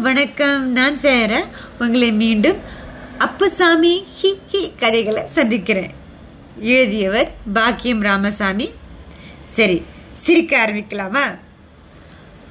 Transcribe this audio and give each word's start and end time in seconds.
வணக்கம். 0.00 0.72
நான் 0.72 0.96
சேர 0.96 1.46
உங்களை 1.78 2.12
மீண்டும் 2.12 2.56
அப்புசாமி 3.18 4.06
ஹி 4.22 4.32
ஹி 4.50 4.70
கதைகளை 4.78 5.22
சந்திக்கிறேன். 5.26 5.90
எழுதியவர் 6.60 7.30
பாக்கியம் 7.52 8.00
ராமசாமி. 8.00 8.70
சரி 9.46 9.82
சிரிக்க 10.12 10.66
ஆரம்பிக்கலாமா? 10.66 11.38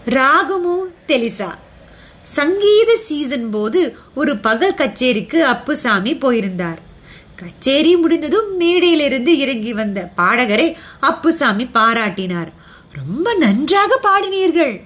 ராகமு 0.05 0.75
தெலிசா. 1.07 1.53
சங்கீத 2.23 2.97
சீசன் 2.97 3.49
போது 3.49 3.97
ஒரு 4.15 4.37
பகல் 4.37 4.73
கச்சேரிக்கு 4.73 5.43
அப்புசாமி 5.43 6.15
போயிருந்தார். 6.15 6.79
கச்சேரி 7.35 7.95
முடிந்ததும் 7.95 8.59
மேடையிலிருந்து 8.59 9.37
இறங்கி 9.37 9.73
வந்த 9.73 10.09
பாடகரை 10.17 10.75
அப்புசாமி 10.99 11.69
பாராட்டினார். 11.73 12.51
ரொம்ப 12.91 13.33
நன்றாக 13.33 13.99
பாடினீர்கள். 14.03 14.81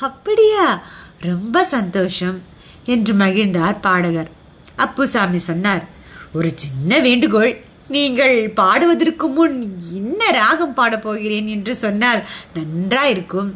அப்படியா? 0.00 0.82
ரொம்ப 1.20 1.64
சந்தோஷம் 1.64 2.42
என்று 2.84 3.14
மகிழ்ந்தார் 3.14 3.80
பாடகர். 3.80 4.30
அப்புசாமி 4.76 5.38
சொன்னார் 5.38 5.84
ஒரு 6.32 6.50
சின்ன 6.54 7.00
வேண்டுகோள். 7.00 7.52
நீங்கள் 7.88 8.52
பாடுவதற்கு 8.52 9.26
முன் 9.28 9.56
என்ன 9.94 10.30
ராகம் 10.30 10.76
பாடப்போகிறேன் 10.76 11.48
என்று 11.48 11.74
சொன்னால் 11.74 12.22
நன்றாயிருக்கும். 12.54 13.50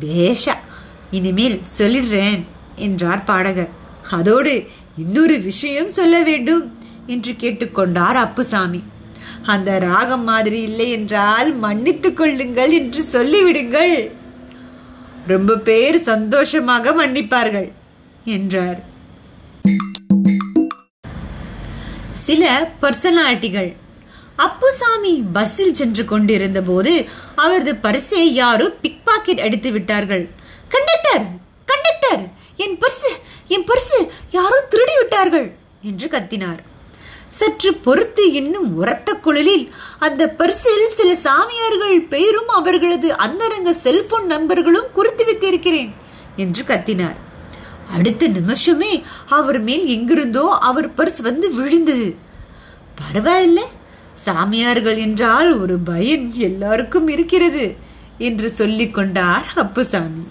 பேஷா 0.00 0.56
இனிமேல் 1.10 1.58
சொல்லிடுறேன் 1.78 2.42
என்றார் 2.76 3.24
பாடகர். 3.24 3.70
அதோடு 4.10 4.66
இன்னொரு 4.96 5.40
விஷயம் 5.40 5.90
சொல்ல 5.90 6.22
வேண்டும் 6.22 6.64
என்று 7.06 7.32
கேட்டுக்கொண்டார் 7.32 8.18
அப்புசாமி. 8.26 8.82
அந்த 9.42 9.78
ராகம் 9.78 10.24
மாதிரி 10.24 10.62
இல்லை 10.62 10.90
என்றால் 10.90 11.54
மன்னித்துக் 11.54 12.16
கொள்ளுங்கள் 12.16 12.70
என்று 12.70 13.02
சொல்லிவிடுங்கள். 13.12 14.10
ரொம்ப 15.26 15.56
பேர் 15.56 15.98
சந்தோஷமாக 16.02 16.92
மன்னிப்பார்கள் 16.92 17.68
என்றார். 18.24 18.80
சில 22.12 22.70
பர்சனாலிட்டிகள் 22.82 23.74
அப்புசாமி 24.36 25.24
பஸ்ஸில் 25.32 25.74
சென்று 25.74 26.04
கொண்டிருந்த 26.04 26.62
போது 26.62 27.06
அவரது 27.34 27.76
பரிசை 27.76 28.34
யாரோ 28.34 28.68
பிக் 28.70 29.04
பாக்கெட் 29.04 29.38
அடித்து 29.38 29.72
விட்டார்கள். 29.72 30.28
கண்டக்டர் 30.68 31.26
கண்டக்டர் 31.64 32.22
என் 32.56 32.78
பர்ஸ் 32.78 33.08
என் 33.46 33.64
பர்ஸ் 33.64 34.08
யாரோ 34.30 34.60
திருடி 34.70 34.96
விட்டார்கள் 34.98 35.52
என்று 35.82 36.08
கத்தினார். 36.08 36.60
சற்று 37.30 37.74
பொறுத்து 37.74 38.32
இன்னும் 38.32 38.76
உரத்த 38.76 39.14
குழலில் 39.14 39.72
அந்த 39.98 40.34
பர்சில் 40.38 40.86
சில 40.88 41.14
சாமியார்கள் 41.14 42.00
பெயரும் 42.00 42.48
அவர்களது 42.48 43.16
அந்தரங்க 43.16 43.72
செல்போன் 43.72 44.26
நம்பர்களும் 44.26 44.92
குறித்து 44.92 45.24
வைத்திருக்கிறேன் 45.24 45.92
என்று 46.36 46.62
கத்தினார். 46.62 47.16
அடுத்த 47.90 48.28
நிமிஷமே 48.28 49.02
அவர் 49.28 49.60
மேல் 49.60 49.86
எங்கிருந்தோ 49.86 50.48
அவர் 50.60 50.94
பர்ஸ் 50.94 51.22
வந்து 51.22 51.54
விழுந்தது. 51.54 52.16
பரவாயில்ல 52.98 53.60
சாமியார்கள் 54.14 54.98
என்றால் 54.98 55.60
ஒரு 55.60 55.78
பயன் 55.78 56.32
எல்லாருக்கும் 56.34 57.08
இருக்கிறது 57.08 57.76
என்று 58.18 58.50
சொல்லிக் 58.50 58.94
கொண்டார் 58.94 59.52
அப்புசாமி. 59.56 60.26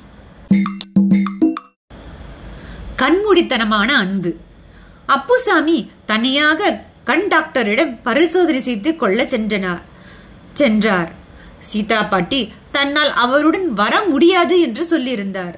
கண்மூடித்தனமான 2.97 3.95
அன்பு. 3.95 4.35
அப்புசாமி 5.05 5.91
தனியாக 6.05 6.87
கண் 7.09 7.27
டாக்டரிடம் 7.33 7.93
பரிசோதனை 8.07 8.61
செய்து 8.67 8.91
கொள்ள 9.01 9.19
சென்றனார். 9.33 9.83
சென்றார். 10.59 11.09
சீதா 11.69 11.99
பாட்டி 12.11 12.41
தன்னால் 12.75 13.11
அவருடன் 13.23 13.67
வர 13.79 13.93
முடியாது 14.11 14.55
என்று 14.65 14.83
சொல்லியிருந்தார். 14.91 15.55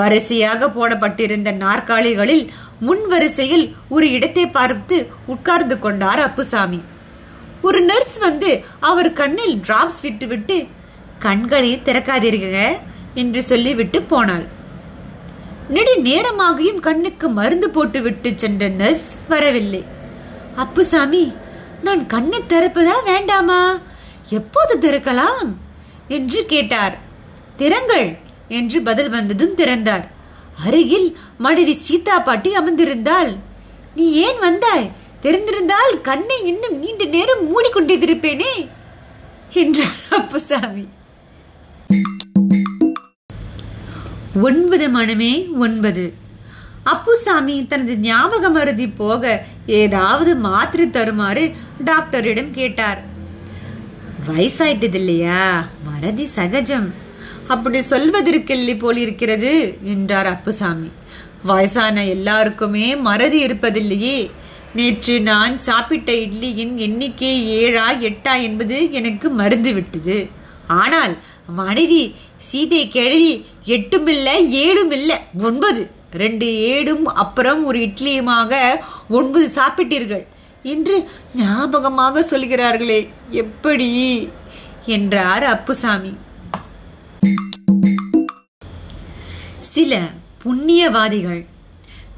வரிசையாக 0.00 0.68
போடப்பட்டிருந்த 0.76 1.50
நாற்காலிகளில் 1.62 2.44
முன் 2.86 3.02
வரிசையில் 3.12 3.64
ஒரு 3.94 4.06
இடத்தை 4.16 4.44
பார்த்து 4.56 4.96
உட்கார்ந்து 5.34 5.76
கொண்டார் 5.78 6.22
அப்புசாமி. 6.28 6.80
ஒரு 7.66 7.80
நர்ஸ் 7.90 8.16
வந்து 8.26 8.50
அவர் 8.90 9.10
கண்ணில் 9.20 9.56
டிராப்ஸ் 9.66 10.00
விட்டுவிட்டு 10.06 10.56
கண்களை 11.24 11.72
திறக்காதீர்கள் 11.88 12.78
என்று 13.22 13.40
சொல்லிவிட்டு 13.50 13.98
போனாள். 14.12 14.46
நெடு 15.74 15.94
நேரமாகியும் 16.08 16.80
கண்ணுக்கு 16.86 17.26
மருந்து 17.40 17.70
போட்டுவிட்டு 17.70 18.30
சென்ற 18.42 18.68
நர்ஸ் 18.80 19.10
வரவில்லை. 19.28 19.82
அப்புசாமி 20.54 21.32
நான் 21.82 22.06
கண்ணை 22.06 22.40
திறப்பதா 22.48 23.04
வேண்டாமா? 23.04 23.78
எப்போது 24.30 24.78
திறக்கலாம்? 24.78 25.54
என்று 26.08 26.46
கேட்டார். 26.46 26.98
திறங்கள் 27.56 28.18
என்று 28.48 28.82
பதில் 28.82 29.08
வந்ததும் 29.08 29.54
திறந்தார். 29.54 30.10
அருகில் 30.64 31.18
மனைவி 31.38 31.74
சீதா 31.74 32.18
பாட்டி 32.18 32.52
அமர்ந்திருந்தாள். 32.52 33.36
நீ 33.94 34.12
ஏன் 34.12 34.38
வந்தாய்? 34.38 34.90
தெரிந்திருந்தால் 35.22 36.00
கண்ணை 36.02 36.46
இன்னும் 36.46 36.78
நீண்ட 36.78 37.04
நேரம் 37.04 37.48
மூடிக்கொண்டிருப்பேனே 37.48 38.68
என்றார் 39.52 40.00
அப்புசாமி 40.10 40.88
ஒன்பது 44.42 44.88
மனமே 44.88 45.48
ஒன்பது. 45.58 46.21
அப்புசாமி 46.84 47.66
தனது 47.66 47.98
ஞாபக 47.98 48.50
மருதி 48.50 48.88
போக 48.88 49.44
ஏதாவது 49.66 50.36
மாத்திரை 50.36 50.90
தருமாறு 50.90 51.52
டாக்டரிடம் 51.84 52.50
கேட்டார். 52.50 53.00
வயசாயிட்டது 54.28 54.94
இல்லையா 54.94 55.68
மறதி 55.84 56.24
சகஜம். 56.24 56.94
அப்படி 57.48 57.78
சொல்வதற்கில்லை 57.78 58.78
போல் 58.78 58.96
இருக்கிறது 58.96 59.78
என்றார் 59.82 60.26
அப்புசாமி. 60.26 60.90
வயசான 61.44 62.06
எல்லாருக்குமே 62.06 62.96
மறதி 62.96 63.46
இருப்பதில்லையே. 63.46 64.30
நேற்று 64.74 65.20
நான் 65.20 65.58
சாப்பிட்ட 65.58 66.12
இட்லியின் 66.12 66.74
எண்ணிக்கை 66.76 67.48
ஏழா 67.48 67.92
எட்டா 67.92 68.42
என்பது 68.42 68.92
எனக்கு 68.92 69.30
மருந்து 69.30 69.72
விட்டது 69.72 70.28
ஆனால் 70.66 71.16
மனைவி 71.46 72.14
சீதை 72.36 72.88
கிழவி 72.88 73.44
எட்டும் 73.64 74.06
இல்லை 74.06 74.36
ஒன்பது 75.40 75.90
ரெண்டு 76.12 76.46
ஏடும் 76.46 77.02
அப்புறம் 77.02 77.64
ஒரு 77.64 77.78
இட்லியுமாக 77.78 78.74
ஒன்பது 79.08 79.50
சாப்பிட்டீர்கள் 79.54 80.26
என்று 80.62 81.08
ஞாபகமாக 81.36 82.22
சொல்கிறார்களே 82.22 83.10
எப்படி? 83.30 84.28
என்றார் 84.86 85.44
அப்புசாமி. 85.44 86.16
சில 89.60 90.00
புண்ணியவாதிகள் 90.44 91.44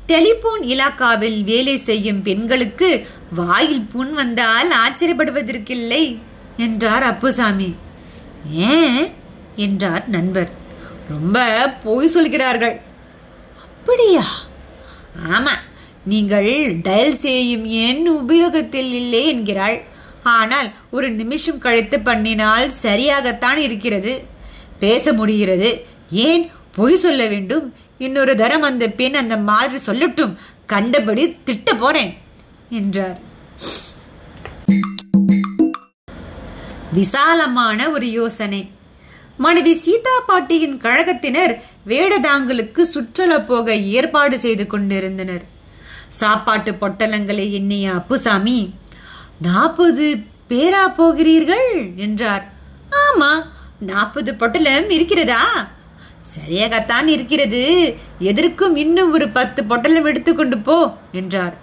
டெலிபோன் 0.06 0.60
இலாக்காவில் 0.60 1.44
வேலை 1.44 1.76
செய்யும் 1.76 2.22
பெண்களுக்கு 2.22 3.06
வாயில் 3.34 3.82
புண் 3.82 4.12
வந்தால் 4.12 4.72
ஆச்சரியப்படுவதற்கில்லை 4.86 6.18
என்றார் 6.56 7.02
அப்புசாமி. 7.02 7.74
ஏன்? 8.50 9.08
என்றார் 9.56 10.08
நண்பர். 10.08 10.50
ரொம்ப 11.08 11.68
பொய் 11.84 12.06
சொல்கிறார்கள். 12.06 12.92
அப்படியா? 13.84 14.26
ஆமா 15.36 15.52
நீங்கள் 16.10 16.46
டயல் 16.86 17.18
செய்யும் 17.24 17.64
எண் 17.64 18.06
உபயோகத்தில் 18.20 18.92
இல்லை 19.00 19.20
என்கிறாள். 19.32 19.76
ஆனால் 20.36 20.68
ஒரு 20.90 21.08
நிமிஷம் 21.10 21.58
கழித்து 21.64 21.96
பண்ணினால் 21.98 22.70
சரியாகத்தான் 22.82 23.58
இருக்கிறது. 23.66 24.12
பேச 24.84 25.12
முடிகிறது. 25.12 25.70
ஏன் 26.28 26.44
பொய் 26.76 26.96
சொல்ல 26.96 27.26
வேண்டும்? 27.32 27.66
இன்னொரு 27.98 28.36
தரம் 28.36 28.66
அந்த 28.70 28.88
பெண் 29.00 29.18
அந்த 29.22 29.36
மாதிரி 29.50 29.78
சொல்லட்டும். 29.88 30.34
கண்டபடி 30.66 31.26
திட்ட 31.44 31.74
போறேன் 31.74 32.12
என்றார். 32.70 33.18
விசாலமான 36.92 37.90
ஒரு 37.90 38.08
யோசனை. 38.20 38.62
மனைவி 39.36 39.76
சீதா 39.84 40.16
பாட்டியின் 40.26 40.80
கழகத்தினர் 40.80 41.54
வேடதாங்களுக்கு 41.88 42.82
சுற்றுலா 42.82 43.38
போக 43.38 43.74
ஏற்பாடு 43.74 44.38
செய்து 44.38 44.66
கொண்டிருந்தனர். 44.66 45.44
சாப்பாட்டு 46.08 46.72
பொட்டலங்களை 46.72 47.50
எண்ணிய 47.50 47.92
அப்புசாமி 47.92 48.74
நாற்பது 49.40 50.16
பேரா 50.50 50.94
போகிறீர்கள்? 50.94 51.70
என்றார். 51.96 52.52
ஆமா 53.02 53.30
நாற்பது 53.80 54.34
பொட்டலம் 54.34 54.90
இருக்கிறதா? 54.90 55.68
சரியாகத்தான் 56.34 57.06
இருக்கிறது. 57.06 57.62
எதற்கும் 58.18 58.76
இன்னும் 58.76 59.12
ஒரு 59.12 59.28
பத்து 59.28 59.64
பொட்டலம் 59.64 60.04
எடுத்துக்கொண்டு 60.04 60.58
போ 60.58 60.96
என்றார். 61.12 61.56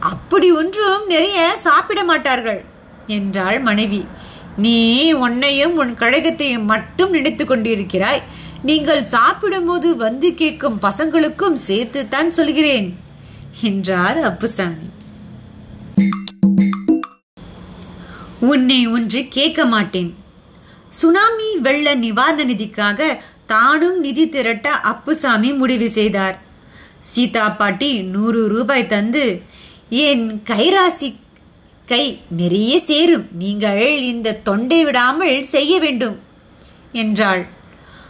அப்படி 0.00 0.52
ஒன்றும் 0.52 1.06
நிறைய 1.06 1.56
சாப்பிட 1.58 2.04
மாட்டார்கள் 2.04 2.64
என்றாள் 3.06 3.60
மனைவி. 3.60 4.04
நீ 4.56 5.12
உன்னையும் 5.12 5.76
உன் 5.76 5.94
கழகத்தையும் 5.94 6.64
மட்டும் 6.64 7.10
நினைத்து 7.10 7.44
கொண்டிருக்கிறாய். 7.44 8.22
நீங்கள் 8.68 9.04
சாப்பிடும்போது 9.04 9.96
வந்து 9.96 10.34
கேட்கும் 10.34 10.76
பசங்களுக்கும் 10.84 11.56
சேர்த்துத்தான் 11.66 12.28
சொல்கிறேன் 12.28 12.86
என்றார் 13.60 14.18
அப்புசாமி. 14.18 14.88
உன்னை 18.50 18.86
ஒன்று 18.86 19.20
கேட்க 19.28 19.64
மாட்டேன். 19.64 20.10
சுனாமி 21.00 21.48
வெள்ள 21.66 21.94
நிவாரண 21.94 22.40
நிதிக்காக 22.44 23.00
தானும் 23.46 23.98
நிதி 24.00 24.28
திரட்ட 24.28 24.70
அப்புசாமி 24.70 25.52
முடிவு 25.52 25.88
செய்தார். 25.88 26.36
சீதா 27.00 27.48
பாட்டி 27.50 27.90
நூறு 28.14 28.48
ரூபாய் 28.48 28.86
தந்து 28.86 29.42
என் 29.88 30.26
கைராசி 30.50 31.10
கை 31.86 32.04
நிறைய 32.30 32.78
சேரும் 32.78 33.26
நீங்கள் 33.42 34.02
இந்த 34.12 34.38
தொண்டை 34.48 34.84
விடாமல் 34.84 35.44
செய்ய 35.44 35.78
வேண்டும் 35.78 36.16
என்றாள். 36.92 37.44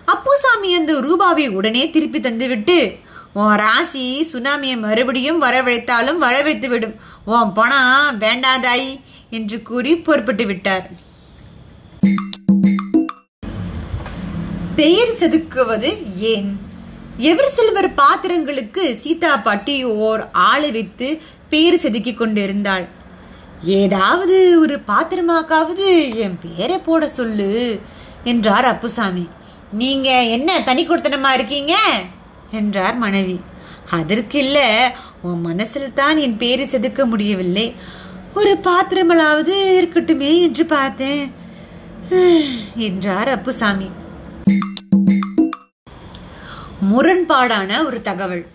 அப்புசாமி 0.05 0.75
அந்த 0.75 0.93
ரூபாவை 0.93 1.49
உடனே 1.49 1.91
திருப்பி 1.91 2.21
தந்துவிட்டு 2.21 2.99
உன் 3.33 3.55
ராசி 3.55 4.29
சுனாமியை 4.33 4.79
மறுபடியும் 4.79 5.43
வரவழைத்தாலும் 5.43 6.21
வரவழைத்து 6.21 6.69
விடும் 6.69 6.95
உன் 7.25 7.53
பணம் 7.53 8.21
வேண்டாதாய் 8.21 9.01
என்று 9.31 9.63
கூறி 9.63 9.97
புறப்பட்டு 9.97 10.47
விட்டார். 10.47 10.91
பெயர் 14.77 15.15
செதுக்குவது 15.21 15.91
ஏன்? 16.17 16.59
எவர் 17.17 17.49
சில்வர் 17.49 17.95
பாத்திரங்களுக்கு 17.95 18.95
சீதா 18.95 19.37
பாட்டி 19.37 19.85
ஓர் 19.85 20.31
ஆளை 20.33 20.71
வைத்து 20.71 21.21
பெயர் 21.49 21.75
செதுக்கிக் 21.75 22.17
கொண்டிருந்தாள். 22.17 22.89
ஏதாவது 23.63 24.61
ஒரு 24.61 24.81
பாத்திரமாக்காவது 24.87 26.15
என் 26.15 26.39
பேரை 26.41 26.79
போட 26.79 27.09
சொல்லு 27.09 27.81
என்றார் 28.25 28.65
அப்புசாமி. 28.65 29.29
நீங்க 29.75 30.23
என்ன 30.23 30.63
தனி 30.63 30.89
கொடுத்தனமா 30.89 31.33
இருக்கீங்க? 31.33 32.03
என்றார் 32.51 32.95
மனைவி. 32.95 33.41
அதற்கு 33.91 34.39
இல்ல 34.39 34.59
உன் 35.23 35.41
மனசில் 35.41 35.93
தான் 35.93 36.17
என் 36.17 36.37
பேரை 36.37 36.67
செதுக்க 36.67 37.05
முடியவில்லை. 37.05 37.75
ஒரு 38.35 38.59
பாத்திரமலாவது 38.63 39.55
இருக்கட்டுமே 39.81 40.41
என்று 40.41 40.65
பார்த்தேன். 40.65 41.33
என்றார் 42.77 43.29
அப்புசாமி. 43.29 43.91
முரண்பாடான 46.93 47.85
ஒரு 47.85 48.03
தகவல். 48.03 48.47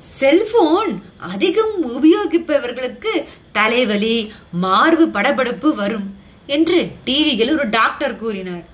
செல்போன் 0.00 1.02
அதிகம் 1.18 1.76
உபயோகிப்பவர்களுக்கு 1.86 3.24
தலைவலி 3.52 4.32
மார்பு 4.52 5.06
படபடப்பு 5.06 5.74
வரும் 5.74 6.18
என்று 6.46 6.90
டிவியில் 7.04 7.52
ஒரு 7.52 7.68
டாக்டர் 7.68 8.18
கூறினார். 8.18 8.69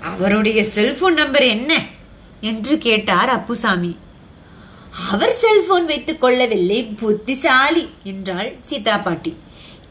அவருடைய 0.00 0.64
செல்போன் 0.64 1.14
நம்பர் 1.14 1.42
என்ன? 1.42 1.84
என்று 2.40 2.78
கேட்டார் 2.78 3.28
அப்புசாமி. 3.28 3.96
அவர் 5.10 5.30
செல்போன் 5.30 5.86
வைத்துக் 5.86 6.20
கொள்ளவில்லை 6.20 6.84
புத்திசாலி 6.84 7.88
என்றாள் 8.02 8.56
சீதா 8.60 8.98
பாட்டி. 8.98 9.36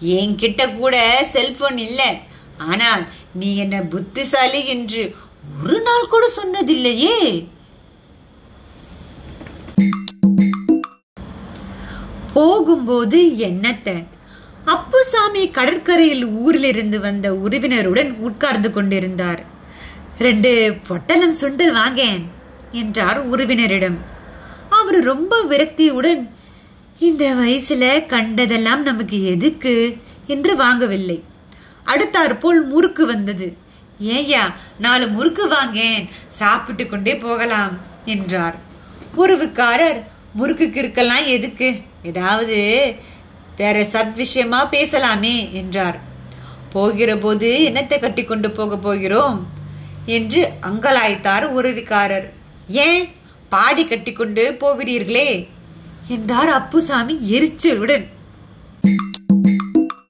என்கிட்ட 0.03 0.75
கூட 0.75 1.27
செல்போன் 1.31 1.77
இல்லை. 1.77 2.17
ஆனால் 2.57 3.07
நீ 3.33 3.55
என்ன 3.55 3.81
புத்திசாலி 3.81 4.65
என்று 4.65 5.15
ஒரு 5.63 5.81
நாள் 5.81 6.07
கூட 6.07 6.31
சொன்னதில்லையே. 6.35 7.47
போகும்போது 12.33 13.23
என்னத்த? 13.23 14.05
அப்புசாமி 14.65 15.51
கடற்கரையில் 15.51 16.25
ஊரிலிருந்து 16.25 16.99
வந்த 16.99 17.31
உறவினருடன் 17.33 18.13
உட்கார்ந்து 18.13 18.71
கொண்டிருந்தார். 18.71 19.55
ரெண்டு 20.19 20.77
பொட்டலம் 20.87 21.35
சுண்டல் 21.41 21.71
வாங்கேன் 21.71 22.29
என்றார் 22.71 23.29
உறவினரிடம். 23.29 23.97
அவர் 24.69 24.99
ரொம்ப 25.03 25.43
விரக்தியுடன் 25.49 26.29
இந்த 26.99 27.35
வயசுல 27.35 28.05
கண்டதெல்லாம் 28.05 28.83
நமக்கு 28.83 29.25
எதுக்கு 29.25 29.97
என்று 30.27 30.55
வாங்கவில்லை. 30.57 31.21
அடுத்தாற்போல் 31.85 32.65
முறுக்கு 32.65 33.05
வந்தது. 33.05 33.57
ஏயா 34.01 34.53
நாலு 34.79 35.07
முறுக்கு 35.07 35.47
வாங்கேன் 35.47 36.09
சாப்பிட்டு 36.29 36.87
கொண்டே 36.87 37.15
போகலாம் 37.15 37.77
என்றார். 38.05 38.55
உறவுக்காரர் 39.17 40.03
முறுக்குக்கு 40.39 40.75
இருக்கலாம் 40.75 41.25
எதுக்கு? 41.25 41.75
ஏதாவது 42.03 42.95
வேற 43.57 43.79
சத் 43.83 44.13
விஷயமா 44.13 44.69
பேசலாமே 44.69 45.51
என்றார். 45.51 45.99
போகிற 46.71 47.17
போது 47.17 47.71
என்னத்தை 47.73 47.99
கட்டி 47.99 48.23
கொண்டு 48.23 48.51
போக 48.51 48.77
போகிறோம்? 48.77 49.56
என்று 50.07 50.49
அங்கலாய்த்தார் 50.61 51.43
உறவிக்காரர். 51.43 52.29
ஏன்? 52.67 53.09
பாடி 53.49 53.87
கட்டிக்கொண்டு 53.87 54.57
போகிறீர்களே? 54.59 55.47
என்றார் 56.07 56.49
அப்புசாமி 56.49 57.19
எரிச்சலுடன். 57.31 58.07